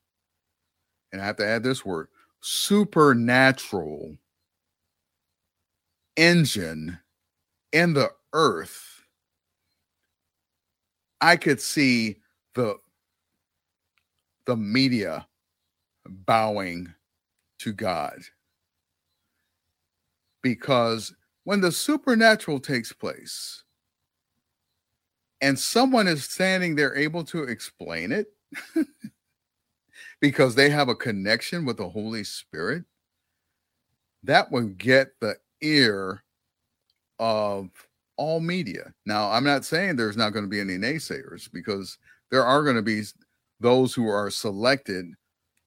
and 1.13 1.21
I 1.21 1.27
have 1.27 1.37
to 1.37 1.47
add 1.47 1.63
this 1.63 1.85
word 1.85 2.09
supernatural 2.41 4.17
engine 6.17 6.99
in 7.73 7.93
the 7.93 8.11
earth, 8.33 8.90
I 11.21 11.37
could 11.37 11.61
see 11.61 12.19
the 12.55 12.77
the 14.47 14.57
media 14.57 15.27
bowing 16.07 16.93
to 17.59 17.73
God. 17.73 18.19
Because 20.43 21.15
when 21.45 21.61
the 21.61 21.71
supernatural 21.71 22.59
takes 22.59 22.93
place 22.93 23.65
and 25.41 25.59
someone 25.59 26.09
is 26.09 26.25
standing 26.25 26.75
there 26.75 26.97
able 26.97 27.25
to 27.25 27.45
explain 27.45 28.13
it 28.13 28.33
because 30.21 30.55
they 30.55 30.71
have 30.71 30.89
a 30.89 30.95
connection 30.95 31.65
with 31.65 31.77
the 31.77 31.89
Holy 31.89 32.25
Spirit, 32.25 32.85
that 34.23 34.51
would 34.51 34.79
get 34.79 35.13
the 35.21 35.37
ear 35.61 36.23
of 37.19 37.71
all 38.21 38.39
media. 38.39 38.93
Now, 39.07 39.31
I'm 39.31 39.45
not 39.45 39.65
saying 39.65 39.97
there's 39.97 40.17
not 40.17 40.35
going 40.35 40.45
to 40.45 40.51
be 40.51 40.61
any 40.61 40.77
naysayers 40.77 41.51
because 41.51 41.97
there 42.31 42.45
are 42.45 42.63
going 42.63 42.77
to 42.77 42.83
be 42.83 43.03
those 43.61 43.95
who 43.95 44.07
are 44.09 44.29
selected 44.29 45.07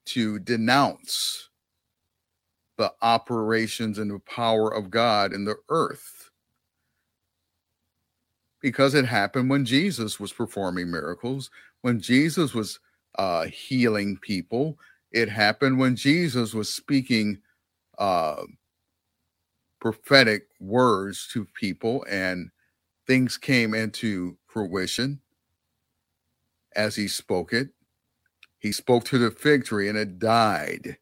to 0.05 0.37
denounce 0.37 1.49
the 2.77 2.93
operations 3.01 3.97
and 3.97 4.11
the 4.11 4.19
power 4.19 4.71
of 4.71 4.91
God 4.91 5.33
in 5.33 5.45
the 5.45 5.55
earth. 5.69 6.29
Because 8.61 8.93
it 8.93 9.05
happened 9.05 9.49
when 9.49 9.65
Jesus 9.65 10.19
was 10.19 10.31
performing 10.31 10.91
miracles, 10.91 11.49
when 11.81 11.99
Jesus 11.99 12.53
was 12.53 12.79
uh, 13.17 13.45
healing 13.45 14.17
people. 14.21 14.77
It 15.11 15.27
happened 15.27 15.79
when 15.79 15.95
Jesus 15.95 16.53
was 16.53 16.71
speaking 16.71 17.41
uh, 17.97 18.43
prophetic 19.83 20.47
words 20.61 21.27
to 21.27 21.43
people 21.43 22.05
and 22.09 22.49
things 23.05 23.37
came 23.37 23.73
into 23.73 24.37
fruition 24.47 25.19
as 26.73 26.95
he 26.95 27.05
spoke 27.05 27.51
it. 27.51 27.67
He 28.59 28.71
spoke 28.71 29.03
to 29.03 29.17
the 29.17 29.29
fig 29.29 29.65
tree 29.65 29.89
and 29.89 29.97
it 29.97 30.19
died. 30.19 30.99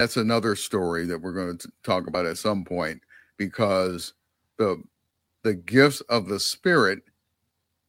That's 0.00 0.16
another 0.16 0.56
story 0.56 1.06
that 1.06 1.22
we're 1.22 1.34
going 1.34 1.56
to 1.58 1.68
talk 1.84 2.08
about 2.08 2.26
at 2.26 2.36
some 2.36 2.64
point 2.64 3.00
because 3.36 4.12
the 4.58 4.82
the 5.44 5.54
gifts 5.54 6.00
of 6.08 6.26
the 6.26 6.40
Spirit 6.40 6.98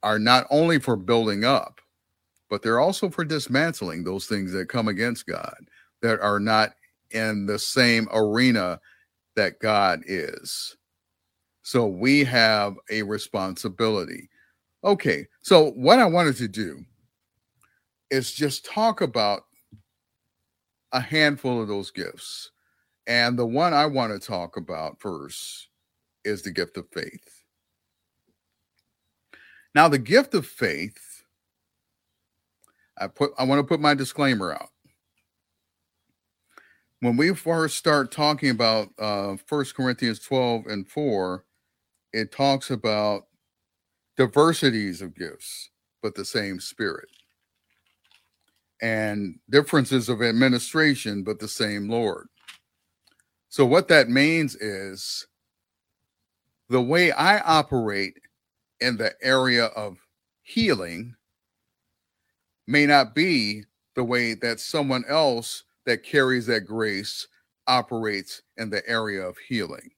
are 0.04 0.20
not 0.20 0.46
only 0.52 0.78
for 0.78 0.96
building 0.96 1.44
up, 1.44 1.82
but 2.48 2.62
they're 2.62 2.80
also 2.80 3.10
for 3.10 3.26
dismantling 3.26 4.04
those 4.04 4.28
things 4.28 4.52
that 4.52 4.70
come 4.70 4.88
against 4.88 5.26
God 5.26 5.58
that 6.04 6.20
are 6.20 6.40
not 6.40 6.76
in 7.10 7.48
the 7.48 7.58
same 7.58 8.08
arena 8.14 8.80
that 9.38 9.60
God 9.60 10.02
is. 10.06 10.76
So 11.62 11.88
we 11.88 12.24
have 12.26 12.76
a 12.92 13.04
responsibility. 13.04 14.30
Okay, 14.84 15.26
so 15.42 15.72
what 15.72 16.00
I 16.00 16.06
wanted 16.06 16.36
to 16.38 16.48
do 16.48 16.84
is 18.10 18.34
just 18.34 18.66
talk 18.66 19.02
about 19.02 19.44
a 20.92 21.00
handful 21.00 21.62
of 21.62 21.68
those 21.68 21.92
gifts. 21.92 22.52
And 23.06 23.38
the 23.38 23.46
one 23.46 23.74
I 23.74 23.86
want 23.86 24.12
to 24.12 24.28
talk 24.28 24.58
about 24.58 25.00
first 25.00 25.70
is 26.26 26.42
the 26.42 26.52
gift 26.52 26.78
of 26.78 26.88
faith. 26.90 27.44
Now, 29.76 29.88
the 29.88 30.00
gift 30.00 30.34
of 30.34 30.46
faith, 30.46 31.24
I 33.00 33.08
put 33.08 33.32
I 33.38 33.44
want 33.44 33.60
to 33.60 33.64
put 33.64 33.80
my 33.80 33.94
disclaimer 33.94 34.54
out. 34.54 34.70
When 37.00 37.16
we 37.16 37.34
first 37.36 37.78
start 37.78 38.12
talking 38.12 38.50
about 38.50 38.90
uh 38.98 39.38
First 39.46 39.76
Corinthians 39.76 40.20
12 40.20 40.66
and 40.68 40.88
4, 40.88 41.44
it 42.14 42.32
talks 42.32 42.72
about 42.72 43.28
diversities 44.18 45.02
of 45.02 45.16
gifts, 45.16 45.70
but 46.02 46.16
the 46.16 46.26
same 46.26 46.60
spirit. 46.60 47.10
And 48.82 49.40
differences 49.50 50.10
of 50.10 50.22
administration, 50.22 51.24
but 51.24 51.40
the 51.40 51.48
same 51.48 51.90
Lord. 51.90 52.28
So, 53.50 53.66
what 53.66 53.88
that 53.90 54.10
means 54.10 54.56
is 54.56 55.28
the 56.70 56.82
way 56.82 57.12
I 57.12 57.40
operate 57.40 58.20
in 58.82 58.98
the 58.98 59.14
area 59.22 59.66
of 59.66 59.98
healing 60.44 61.16
may 62.68 62.86
not 62.86 63.16
be 63.16 63.64
the 63.96 64.04
way 64.04 64.34
that 64.36 64.60
someone 64.60 65.06
else 65.08 65.64
that 65.88 66.04
carries 66.04 66.46
that 66.46 66.68
grace 66.68 67.28
operates 67.66 68.44
in 68.58 68.70
the 68.70 68.88
area 68.88 69.22
of 69.22 69.38
healing. 69.38 69.90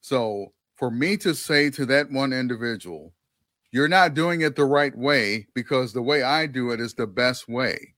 So, 0.00 0.52
for 0.74 0.90
me 0.90 1.16
to 1.18 1.34
say 1.34 1.70
to 1.70 1.86
that 1.86 2.10
one 2.10 2.32
individual, 2.32 3.12
you're 3.70 3.88
not 3.88 4.14
doing 4.14 4.40
it 4.40 4.56
the 4.56 4.64
right 4.64 4.96
way 4.96 5.46
because 5.54 5.92
the 5.92 6.02
way 6.02 6.22
I 6.22 6.46
do 6.46 6.72
it 6.72 6.80
is 6.80 6.94
the 6.94 7.06
best 7.06 7.48
way. 7.48 7.94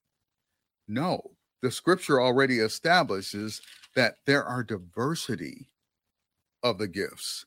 No, 0.87 1.31
the 1.63 1.71
scripture 1.71 2.21
already 2.21 2.59
establishes 2.59 3.61
that 3.95 4.17
there 4.25 4.43
are 4.43 4.63
diversity 4.63 5.69
of 6.63 6.77
the 6.77 6.87
gifts 6.87 7.45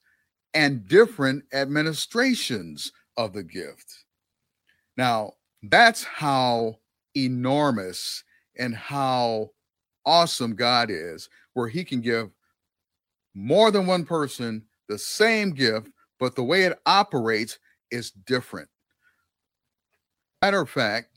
and 0.55 0.89
different 0.89 1.45
administrations 1.53 2.91
of 3.17 3.33
the 3.33 3.45
gift. 3.45 4.05
Now, 4.97 5.35
that's 5.63 6.03
how 6.03 6.79
enormous 7.15 8.25
and 8.59 8.75
how 8.75 9.51
awesome 10.05 10.55
God 10.55 10.91
is, 10.91 11.29
where 11.55 11.69
He 11.69 11.85
can 11.85 12.01
give 12.01 12.31
more 13.35 13.71
than 13.71 13.87
one 13.87 14.05
person 14.05 14.65
the 14.89 14.99
same 14.99 15.53
gift, 15.53 15.89
but 16.19 16.35
the 16.35 16.43
way 16.43 16.65
it 16.65 16.79
operates 16.87 17.59
is 17.91 18.11
different. 18.11 18.69
Matter 20.43 20.61
of 20.61 20.71
fact, 20.71 21.09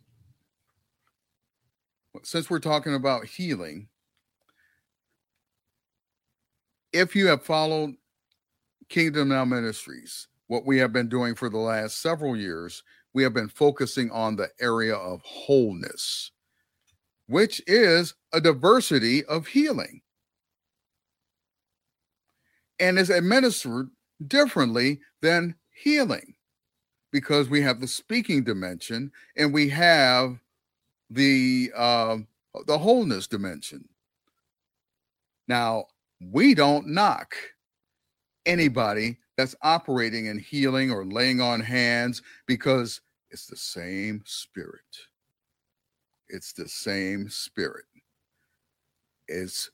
since 2.23 2.49
we're 2.49 2.59
talking 2.59 2.95
about 2.95 3.25
healing, 3.25 3.87
if 6.93 7.15
you 7.15 7.27
have 7.27 7.43
followed 7.43 7.95
Kingdom 8.89 9.29
Now 9.29 9.45
Ministries, 9.45 10.27
what 10.47 10.65
we 10.65 10.77
have 10.79 10.91
been 10.91 11.07
doing 11.07 11.35
for 11.35 11.49
the 11.49 11.57
last 11.57 12.01
several 12.01 12.35
years, 12.35 12.83
we 13.13 13.23
have 13.23 13.33
been 13.33 13.47
focusing 13.47 14.11
on 14.11 14.35
the 14.35 14.49
area 14.59 14.95
of 14.95 15.21
wholeness, 15.23 16.31
which 17.31 17.61
is 17.65 18.13
a 18.33 18.41
diversity 18.41 19.23
of 19.25 19.47
healing 19.47 20.01
and 22.77 22.99
is 22.99 23.09
administered 23.09 23.89
differently 24.27 24.99
than 25.21 25.55
healing 25.71 26.35
because 27.13 27.49
we 27.49 27.61
have 27.61 27.79
the 27.79 27.87
speaking 27.87 28.43
dimension 28.43 29.09
and 29.37 29.53
we 29.53 29.69
have 29.69 30.41
the 31.09 31.71
uh, 31.73 32.17
the 32.67 32.77
wholeness 32.77 33.27
dimension. 33.27 33.87
Now 35.47 35.85
we 36.19 36.53
don't 36.53 36.87
knock 36.87 37.33
anybody 38.45 39.17
that's 39.37 39.55
operating 39.61 40.25
in 40.25 40.37
healing 40.37 40.91
or 40.91 41.05
laying 41.05 41.39
on 41.39 41.61
hands 41.61 42.21
because 42.45 42.99
it's 43.29 43.45
the 43.45 43.55
same 43.55 44.21
spirit. 44.25 44.81
It's 46.31 46.53
the 46.53 46.67
same 46.67 47.29
spirit. 47.29 47.85
It's 49.27 49.69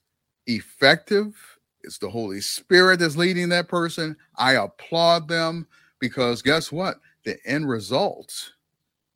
effective. 0.47 1.35
It's 1.83 1.99
the 1.99 2.09
Holy 2.09 2.41
Spirit 2.41 2.99
that's 2.99 3.15
leading 3.15 3.49
that 3.49 3.69
person. 3.69 4.17
I 4.37 4.53
applaud 4.53 5.27
them 5.27 5.67
because 5.99 6.41
guess 6.41 6.71
what? 6.71 6.99
The 7.25 7.37
end 7.45 7.69
result 7.69 8.53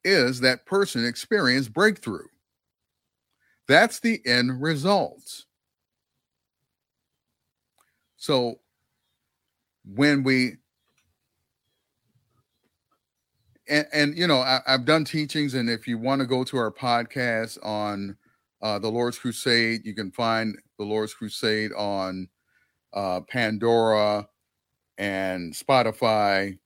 is 0.04 0.40
that 0.42 0.66
person 0.66 1.06
experience 1.06 1.68
breakthrough. 1.68 2.28
That's 3.68 4.00
the 4.00 4.22
end 4.26 4.62
result. 4.62 5.46
So 8.18 8.60
when 9.86 10.24
we 10.24 10.58
and, 13.72 13.88
and 13.92 14.18
you 14.18 14.28
know 14.28 14.42
I, 14.42 14.62
have 14.68 14.86
done 14.86 15.04
teachings 15.04 15.56
and 15.56 15.70
if 15.70 15.88
you 15.88 15.98
want 15.98 16.22
to 16.22 16.28
go 16.28 16.44
to 16.44 16.58
our 16.58 16.72
podcast 16.72 17.58
on 17.66 18.16
uh, 18.62 18.78
the 18.78 18.90
lord's 18.90 19.18
crusade 19.18 19.82
you 19.84 19.96
can 19.96 20.12
find 20.12 20.56
the 20.78 20.86
lord's 20.86 21.14
crusade 21.16 21.72
on 21.74 22.28
uh, 22.94 23.22
pandora 23.22 24.28
and 25.00 25.54
spotify 25.54 26.58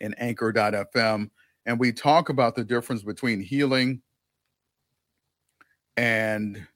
and 0.00 0.14
anchor.fm 0.18 1.30
and 1.66 1.80
we 1.80 1.92
talk 1.92 2.28
about 2.28 2.54
the 2.54 2.64
difference 2.64 3.02
between 3.02 3.40
healing 3.40 4.02
and 5.96 6.66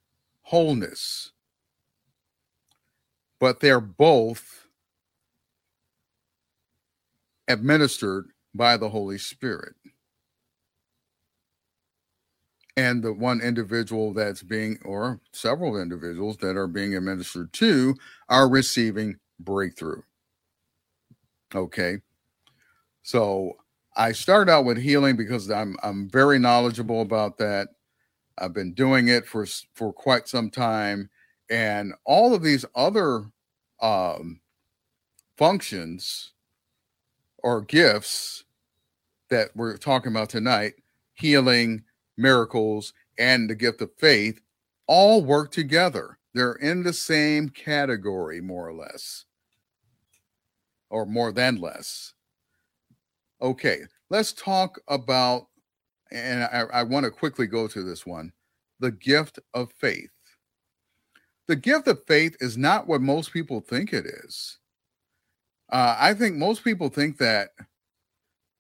wholeness. 0.42 1.32
But 3.40 3.60
they're 3.60 3.80
both 3.80 4.66
administered 7.46 8.30
by 8.58 8.76
the 8.76 8.90
Holy 8.90 9.16
Spirit. 9.16 9.74
And 12.76 13.02
the 13.02 13.12
one 13.14 13.40
individual 13.40 14.12
that's 14.12 14.42
being, 14.42 14.78
or 14.84 15.20
several 15.32 15.80
individuals 15.80 16.36
that 16.38 16.56
are 16.56 16.68
being 16.68 16.94
administered 16.94 17.52
to, 17.54 17.94
are 18.28 18.48
receiving 18.48 19.16
breakthrough. 19.40 20.02
Okay. 21.54 21.98
So 23.02 23.54
I 23.96 24.12
start 24.12 24.48
out 24.48 24.64
with 24.64 24.76
healing 24.76 25.16
because 25.16 25.50
I'm 25.50 25.76
I'm 25.82 26.10
very 26.10 26.38
knowledgeable 26.38 27.00
about 27.00 27.38
that. 27.38 27.68
I've 28.36 28.52
been 28.52 28.74
doing 28.74 29.08
it 29.08 29.26
for 29.26 29.46
for 29.74 29.92
quite 29.92 30.28
some 30.28 30.50
time, 30.50 31.10
and 31.50 31.94
all 32.04 32.34
of 32.34 32.42
these 32.42 32.64
other 32.76 33.24
um, 33.80 34.40
functions 35.36 36.32
or 37.42 37.62
gifts 37.62 38.44
that 39.30 39.50
we're 39.54 39.76
talking 39.76 40.12
about 40.12 40.30
tonight 40.30 40.74
healing, 41.14 41.82
miracles, 42.16 42.92
and 43.18 43.50
the 43.50 43.54
gift 43.54 43.82
of 43.82 43.90
faith 43.98 44.40
all 44.86 45.24
work 45.24 45.50
together. 45.50 46.18
They're 46.34 46.52
in 46.54 46.82
the 46.82 46.92
same 46.92 47.48
category, 47.48 48.40
more 48.40 48.68
or 48.68 48.72
less, 48.72 49.24
or 50.90 51.06
more 51.06 51.32
than 51.32 51.56
less. 51.56 52.14
Okay, 53.42 53.80
let's 54.10 54.32
talk 54.32 54.78
about, 54.88 55.48
and 56.12 56.44
I, 56.44 56.64
I 56.72 56.82
want 56.84 57.04
to 57.04 57.10
quickly 57.10 57.46
go 57.46 57.66
to 57.68 57.82
this 57.82 58.06
one 58.06 58.32
the 58.80 58.92
gift 58.92 59.40
of 59.54 59.72
faith. 59.72 60.10
The 61.48 61.56
gift 61.56 61.88
of 61.88 62.04
faith 62.06 62.36
is 62.40 62.56
not 62.56 62.86
what 62.86 63.00
most 63.00 63.32
people 63.32 63.60
think 63.60 63.92
it 63.92 64.06
is. 64.06 64.58
Uh, 65.70 65.96
I 65.98 66.14
think 66.14 66.36
most 66.36 66.62
people 66.62 66.88
think 66.88 67.18
that 67.18 67.50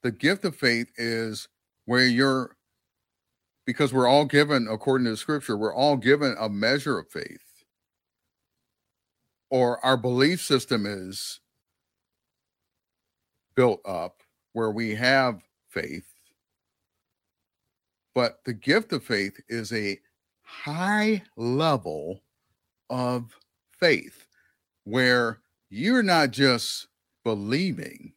the 0.02 0.10
gift 0.10 0.44
of 0.44 0.56
faith 0.56 0.90
is 0.96 1.48
where 1.86 2.06
you're, 2.06 2.56
because 3.66 3.92
we're 3.92 4.08
all 4.08 4.24
given, 4.24 4.68
according 4.70 5.06
to 5.06 5.16
scripture, 5.16 5.56
we're 5.56 5.74
all 5.74 5.96
given 5.96 6.36
a 6.38 6.48
measure 6.48 6.98
of 6.98 7.10
faith. 7.10 7.64
Or 9.50 9.84
our 9.84 9.96
belief 9.96 10.42
system 10.42 10.84
is 10.86 11.40
built 13.54 13.80
up 13.84 14.22
where 14.52 14.70
we 14.70 14.94
have 14.94 15.42
faith. 15.68 16.06
But 18.14 18.40
the 18.44 18.52
gift 18.52 18.92
of 18.92 19.04
faith 19.04 19.40
is 19.48 19.72
a 19.72 19.98
high 20.42 21.22
level 21.36 22.22
of 22.90 23.36
faith 23.78 24.26
where 24.84 25.40
you're 25.70 26.02
not 26.02 26.30
just 26.30 26.88
believing. 27.24 28.12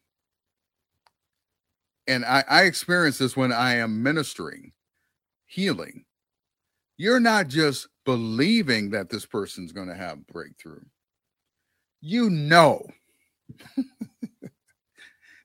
And 2.12 2.26
I, 2.26 2.43
I 2.50 2.63
experience 2.63 3.19
this 3.19 3.38
when 3.38 3.54
I 3.54 3.76
am 3.76 4.04
ministering, 4.04 4.74
healing. 5.45 6.04
You're 6.97 7.21
not 7.21 7.47
just 7.47 7.88
believing 8.04 8.89
that 8.89 9.10
this 9.10 9.26
person's 9.26 9.71
going 9.71 9.88
to 9.88 9.95
have 9.95 10.17
a 10.17 10.34
breakthrough. 10.34 10.84
You 12.02 12.30
know 12.30 12.86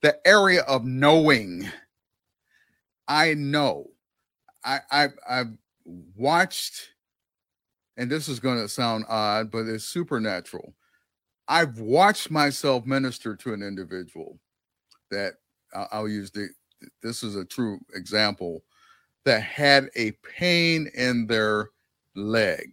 the 0.03 0.19
area 0.27 0.63
of 0.63 0.85
knowing. 0.85 1.69
I 3.07 3.35
know. 3.35 3.91
I, 4.65 4.81
I 4.91 5.09
I've 5.31 5.57
watched, 6.17 6.89
and 7.97 8.11
this 8.11 8.27
is 8.27 8.41
going 8.41 8.59
to 8.59 8.69
sound 8.69 9.05
odd, 9.09 9.53
but 9.53 9.69
it's 9.69 9.85
supernatural. 9.85 10.75
I've 11.47 11.79
watched 11.79 12.33
myself 12.33 12.87
minister 12.87 13.37
to 13.37 13.55
an 13.55 13.63
individual 13.63 14.41
that 15.13 15.35
I'll 15.91 16.09
use 16.09 16.31
the 16.31 16.49
this 17.03 17.23
is 17.23 17.37
a 17.37 17.45
true 17.45 17.79
example 17.95 18.63
that 19.25 19.43
had 19.43 19.91
a 19.97 20.13
pain 20.39 20.91
in 20.95 21.27
their 21.27 21.71
leg. 22.15 22.71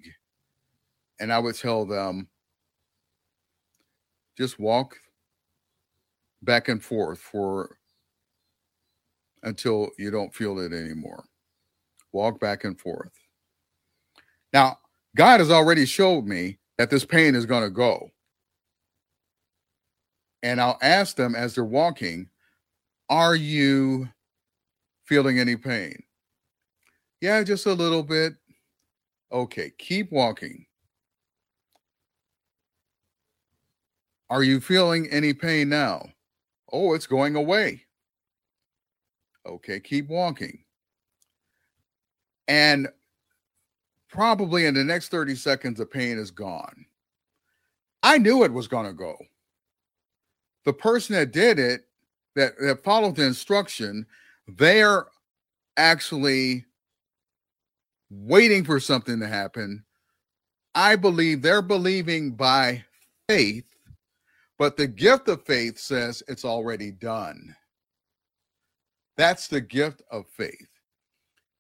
And 1.20 1.32
I 1.32 1.40
would 1.40 1.56
tell 1.56 1.86
them, 1.86 2.28
just 4.38 4.60
walk 4.60 4.96
back 6.42 6.68
and 6.68 6.84
forth 6.84 7.20
for 7.20 7.78
until 9.44 9.90
you 9.98 10.12
don't 10.12 10.34
feel 10.34 10.60
it 10.60 10.74
anymore. 10.74 11.24
Walk 12.12 12.40
back 12.40 12.64
and 12.64 12.80
forth. 12.80 13.12
Now, 14.54 14.78
God 15.16 15.40
has 15.40 15.52
already 15.52 15.86
showed 15.86 16.26
me 16.26 16.60
that 16.78 16.90
this 16.90 17.06
pain 17.06 17.36
is 17.36 17.46
going 17.46 17.64
to 17.64 17.70
go. 17.70 18.10
And 20.44 20.60
I'll 20.60 20.78
ask 20.82 21.16
them 21.16 21.36
as 21.36 21.56
they're 21.56 21.64
walking, 21.64 22.30
Are 23.10 23.36
you 23.36 24.10
feeling 25.06 25.40
any 25.40 25.56
pain? 25.56 26.04
Yeah, 27.22 27.44
just 27.44 27.66
a 27.66 27.74
little 27.74 28.04
bit. 28.04 28.34
Okay, 29.32 29.72
keep 29.78 30.12
walking. 30.12 30.66
Are 34.30 34.44
you 34.44 34.60
feeling 34.60 35.08
any 35.10 35.34
pain 35.34 35.70
now? 35.70 36.10
Oh, 36.72 36.94
it's 36.94 37.08
going 37.08 37.36
away. 37.36 37.84
Okay, 39.46 39.80
keep 39.80 40.08
walking. 40.08 40.64
And 42.48 42.88
probably 44.10 44.66
in 44.66 44.74
the 44.74 44.84
next 44.84 45.10
30 45.10 45.36
seconds, 45.36 45.78
the 45.78 45.86
pain 45.86 46.18
is 46.18 46.32
gone. 46.32 46.86
I 48.02 48.18
knew 48.18 48.44
it 48.44 48.52
was 48.52 48.68
going 48.68 48.86
to 48.86 48.94
go. 48.94 49.18
The 50.66 50.74
person 50.74 51.16
that 51.16 51.32
did 51.32 51.60
it, 51.60 51.86
that, 52.36 52.54
that 52.60 52.84
followed 52.84 53.16
the 53.16 53.26
instruction, 53.26 54.06
they're 54.48 55.06
actually 55.78 56.66
waiting 58.10 58.64
for 58.64 58.80
something 58.80 59.20
to 59.20 59.28
happen. 59.28 59.84
I 60.76 60.96
believe 60.96 61.42
they're 61.42 61.62
believing 61.62 62.32
by 62.32 62.84
faith, 63.28 63.66
but 64.58 64.78
the 64.78 64.88
gift 64.88 65.28
of 65.28 65.46
faith 65.46 65.80
says 65.80 66.24
it's 66.28 66.46
already 66.46 66.92
done. 66.92 67.56
That's 69.18 69.48
the 69.48 69.62
gift 69.62 70.02
of 70.10 70.28
faith. 70.28 70.68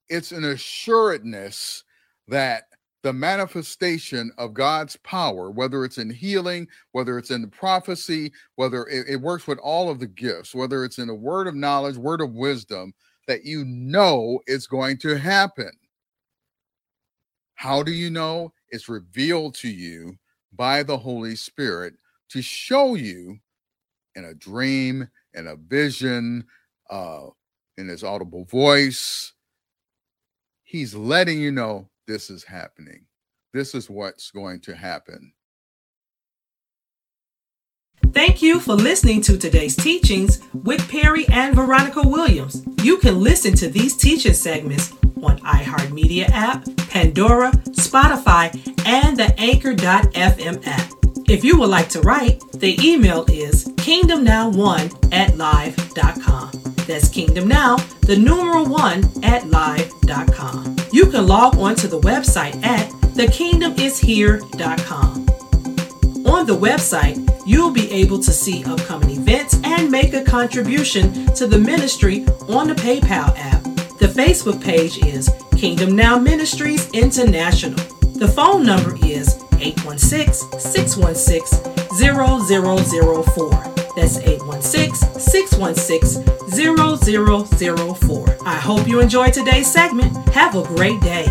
It's 0.10 0.32
an 0.32 0.44
assuredness 0.46 1.84
that 2.28 2.64
the 3.04 3.14
manifestation 3.14 4.32
of 4.38 4.54
God's 4.54 4.96
power, 4.98 5.52
whether 5.52 5.84
it's 5.84 5.98
in 5.98 6.10
healing, 6.10 6.68
whether 6.94 7.18
it's 7.18 7.32
in 7.32 7.42
the 7.42 7.48
prophecy, 7.50 8.32
whether 8.56 8.88
it, 8.88 9.08
it, 9.10 9.18
works 9.18 9.46
with 9.46 9.60
all 9.60 9.90
of 9.90 10.00
the 10.00 10.08
gifts, 10.08 10.56
whether 10.56 10.86
it's 10.86 11.00
in 11.00 11.10
a 11.10 11.16
word 11.16 11.48
of 11.48 11.54
knowledge, 11.54 11.98
word 11.98 12.22
of 12.22 12.34
wisdom, 12.34 12.94
that 13.28 13.44
you 13.44 13.66
know 13.66 14.40
is 14.48 14.68
going 14.68 14.98
to 14.98 15.18
happen. 15.18 15.72
How 17.56 17.84
do 17.84 17.92
you 17.92 18.10
know? 18.10 18.54
It's 18.70 18.90
revealed 18.90 19.56
to 19.56 19.70
you 19.70 20.18
by 20.54 20.82
the 20.82 20.98
Holy 20.98 21.36
Spirit 21.36 21.94
to 22.30 22.42
show 22.42 22.96
you 22.96 23.38
in 24.16 24.26
a 24.26 24.34
dream, 24.34 25.08
in 25.34 25.48
a 25.48 25.56
vision, 25.56 26.46
uh, 26.90 27.28
in 27.78 27.88
his 27.88 28.04
audible 28.04 28.46
voice. 28.46 29.34
He's 30.64 30.96
letting 30.96 31.40
you 31.40 31.52
know 31.52 31.90
this 32.08 32.30
is 32.30 32.44
happening. 32.44 33.06
This 33.54 33.76
is 33.76 33.90
what's 33.90 34.32
going 34.32 34.62
to 34.62 34.76
happen. 34.76 35.34
Thank 38.12 38.42
you 38.42 38.60
for 38.60 38.74
listening 38.74 39.22
to 39.22 39.38
today's 39.38 39.76
teachings 39.76 40.40
with 40.54 40.88
Perry 40.90 41.26
and 41.30 41.56
Veronica 41.56 42.08
Williams. 42.08 42.64
You 42.84 42.98
can 42.98 43.22
listen 43.22 43.56
to 43.56 43.70
these 43.70 43.96
teaching 43.96 44.34
segments 44.34 44.92
on 45.24 45.40
iHeartMedia 45.40 46.30
app, 46.30 46.66
Pandora, 46.90 47.52
Spotify, 47.72 48.54
and 48.86 49.18
the 49.18 49.34
Anchor.fm 49.40 50.68
app. 50.68 50.92
If 51.28 51.44
you 51.44 51.58
would 51.60 51.70
like 51.70 51.90
to 51.90 52.02
write, 52.02 52.40
the 52.52 52.78
email 52.86 53.26
is 53.30 53.66
kingdomnow1 53.78 55.14
at 55.14 55.38
live.com. 55.38 56.52
That's 56.86 57.10
Kingdom 57.10 57.48
Now, 57.48 57.78
the 58.02 58.18
numeral 58.18 58.66
one 58.66 59.06
at 59.24 59.48
live.com. 59.48 60.73
You 60.94 61.08
can 61.08 61.26
log 61.26 61.58
on 61.58 61.74
to 61.78 61.88
the 61.88 62.00
website 62.00 62.64
at 62.64 62.88
thekingdomishere.com. 63.18 65.28
On 66.28 66.46
the 66.46 66.56
website, 66.56 67.18
you'll 67.48 67.72
be 67.72 67.92
able 67.92 68.20
to 68.20 68.32
see 68.32 68.64
upcoming 68.64 69.10
events 69.10 69.60
and 69.64 69.90
make 69.90 70.14
a 70.14 70.24
contribution 70.24 71.26
to 71.34 71.48
the 71.48 71.58
ministry 71.58 72.28
on 72.48 72.68
the 72.68 72.76
PayPal 72.76 73.36
app. 73.36 73.64
The 73.98 74.06
Facebook 74.06 74.64
page 74.64 75.04
is 75.04 75.32
Kingdom 75.58 75.96
Now 75.96 76.20
Ministries 76.20 76.88
International. 76.92 77.84
The 78.14 78.28
phone 78.28 78.64
number 78.64 78.96
is 79.04 79.44
816 79.60 80.60
616 80.60 81.74
0004. 81.98 83.83
That's 83.96 84.18
816 84.18 85.20
616 85.20 86.24
0004. 87.96 88.38
I 88.46 88.56
hope 88.56 88.88
you 88.88 89.00
enjoyed 89.00 89.34
today's 89.34 89.72
segment. 89.72 90.16
Have 90.30 90.56
a 90.56 90.64
great 90.64 91.00
day. 91.02 91.28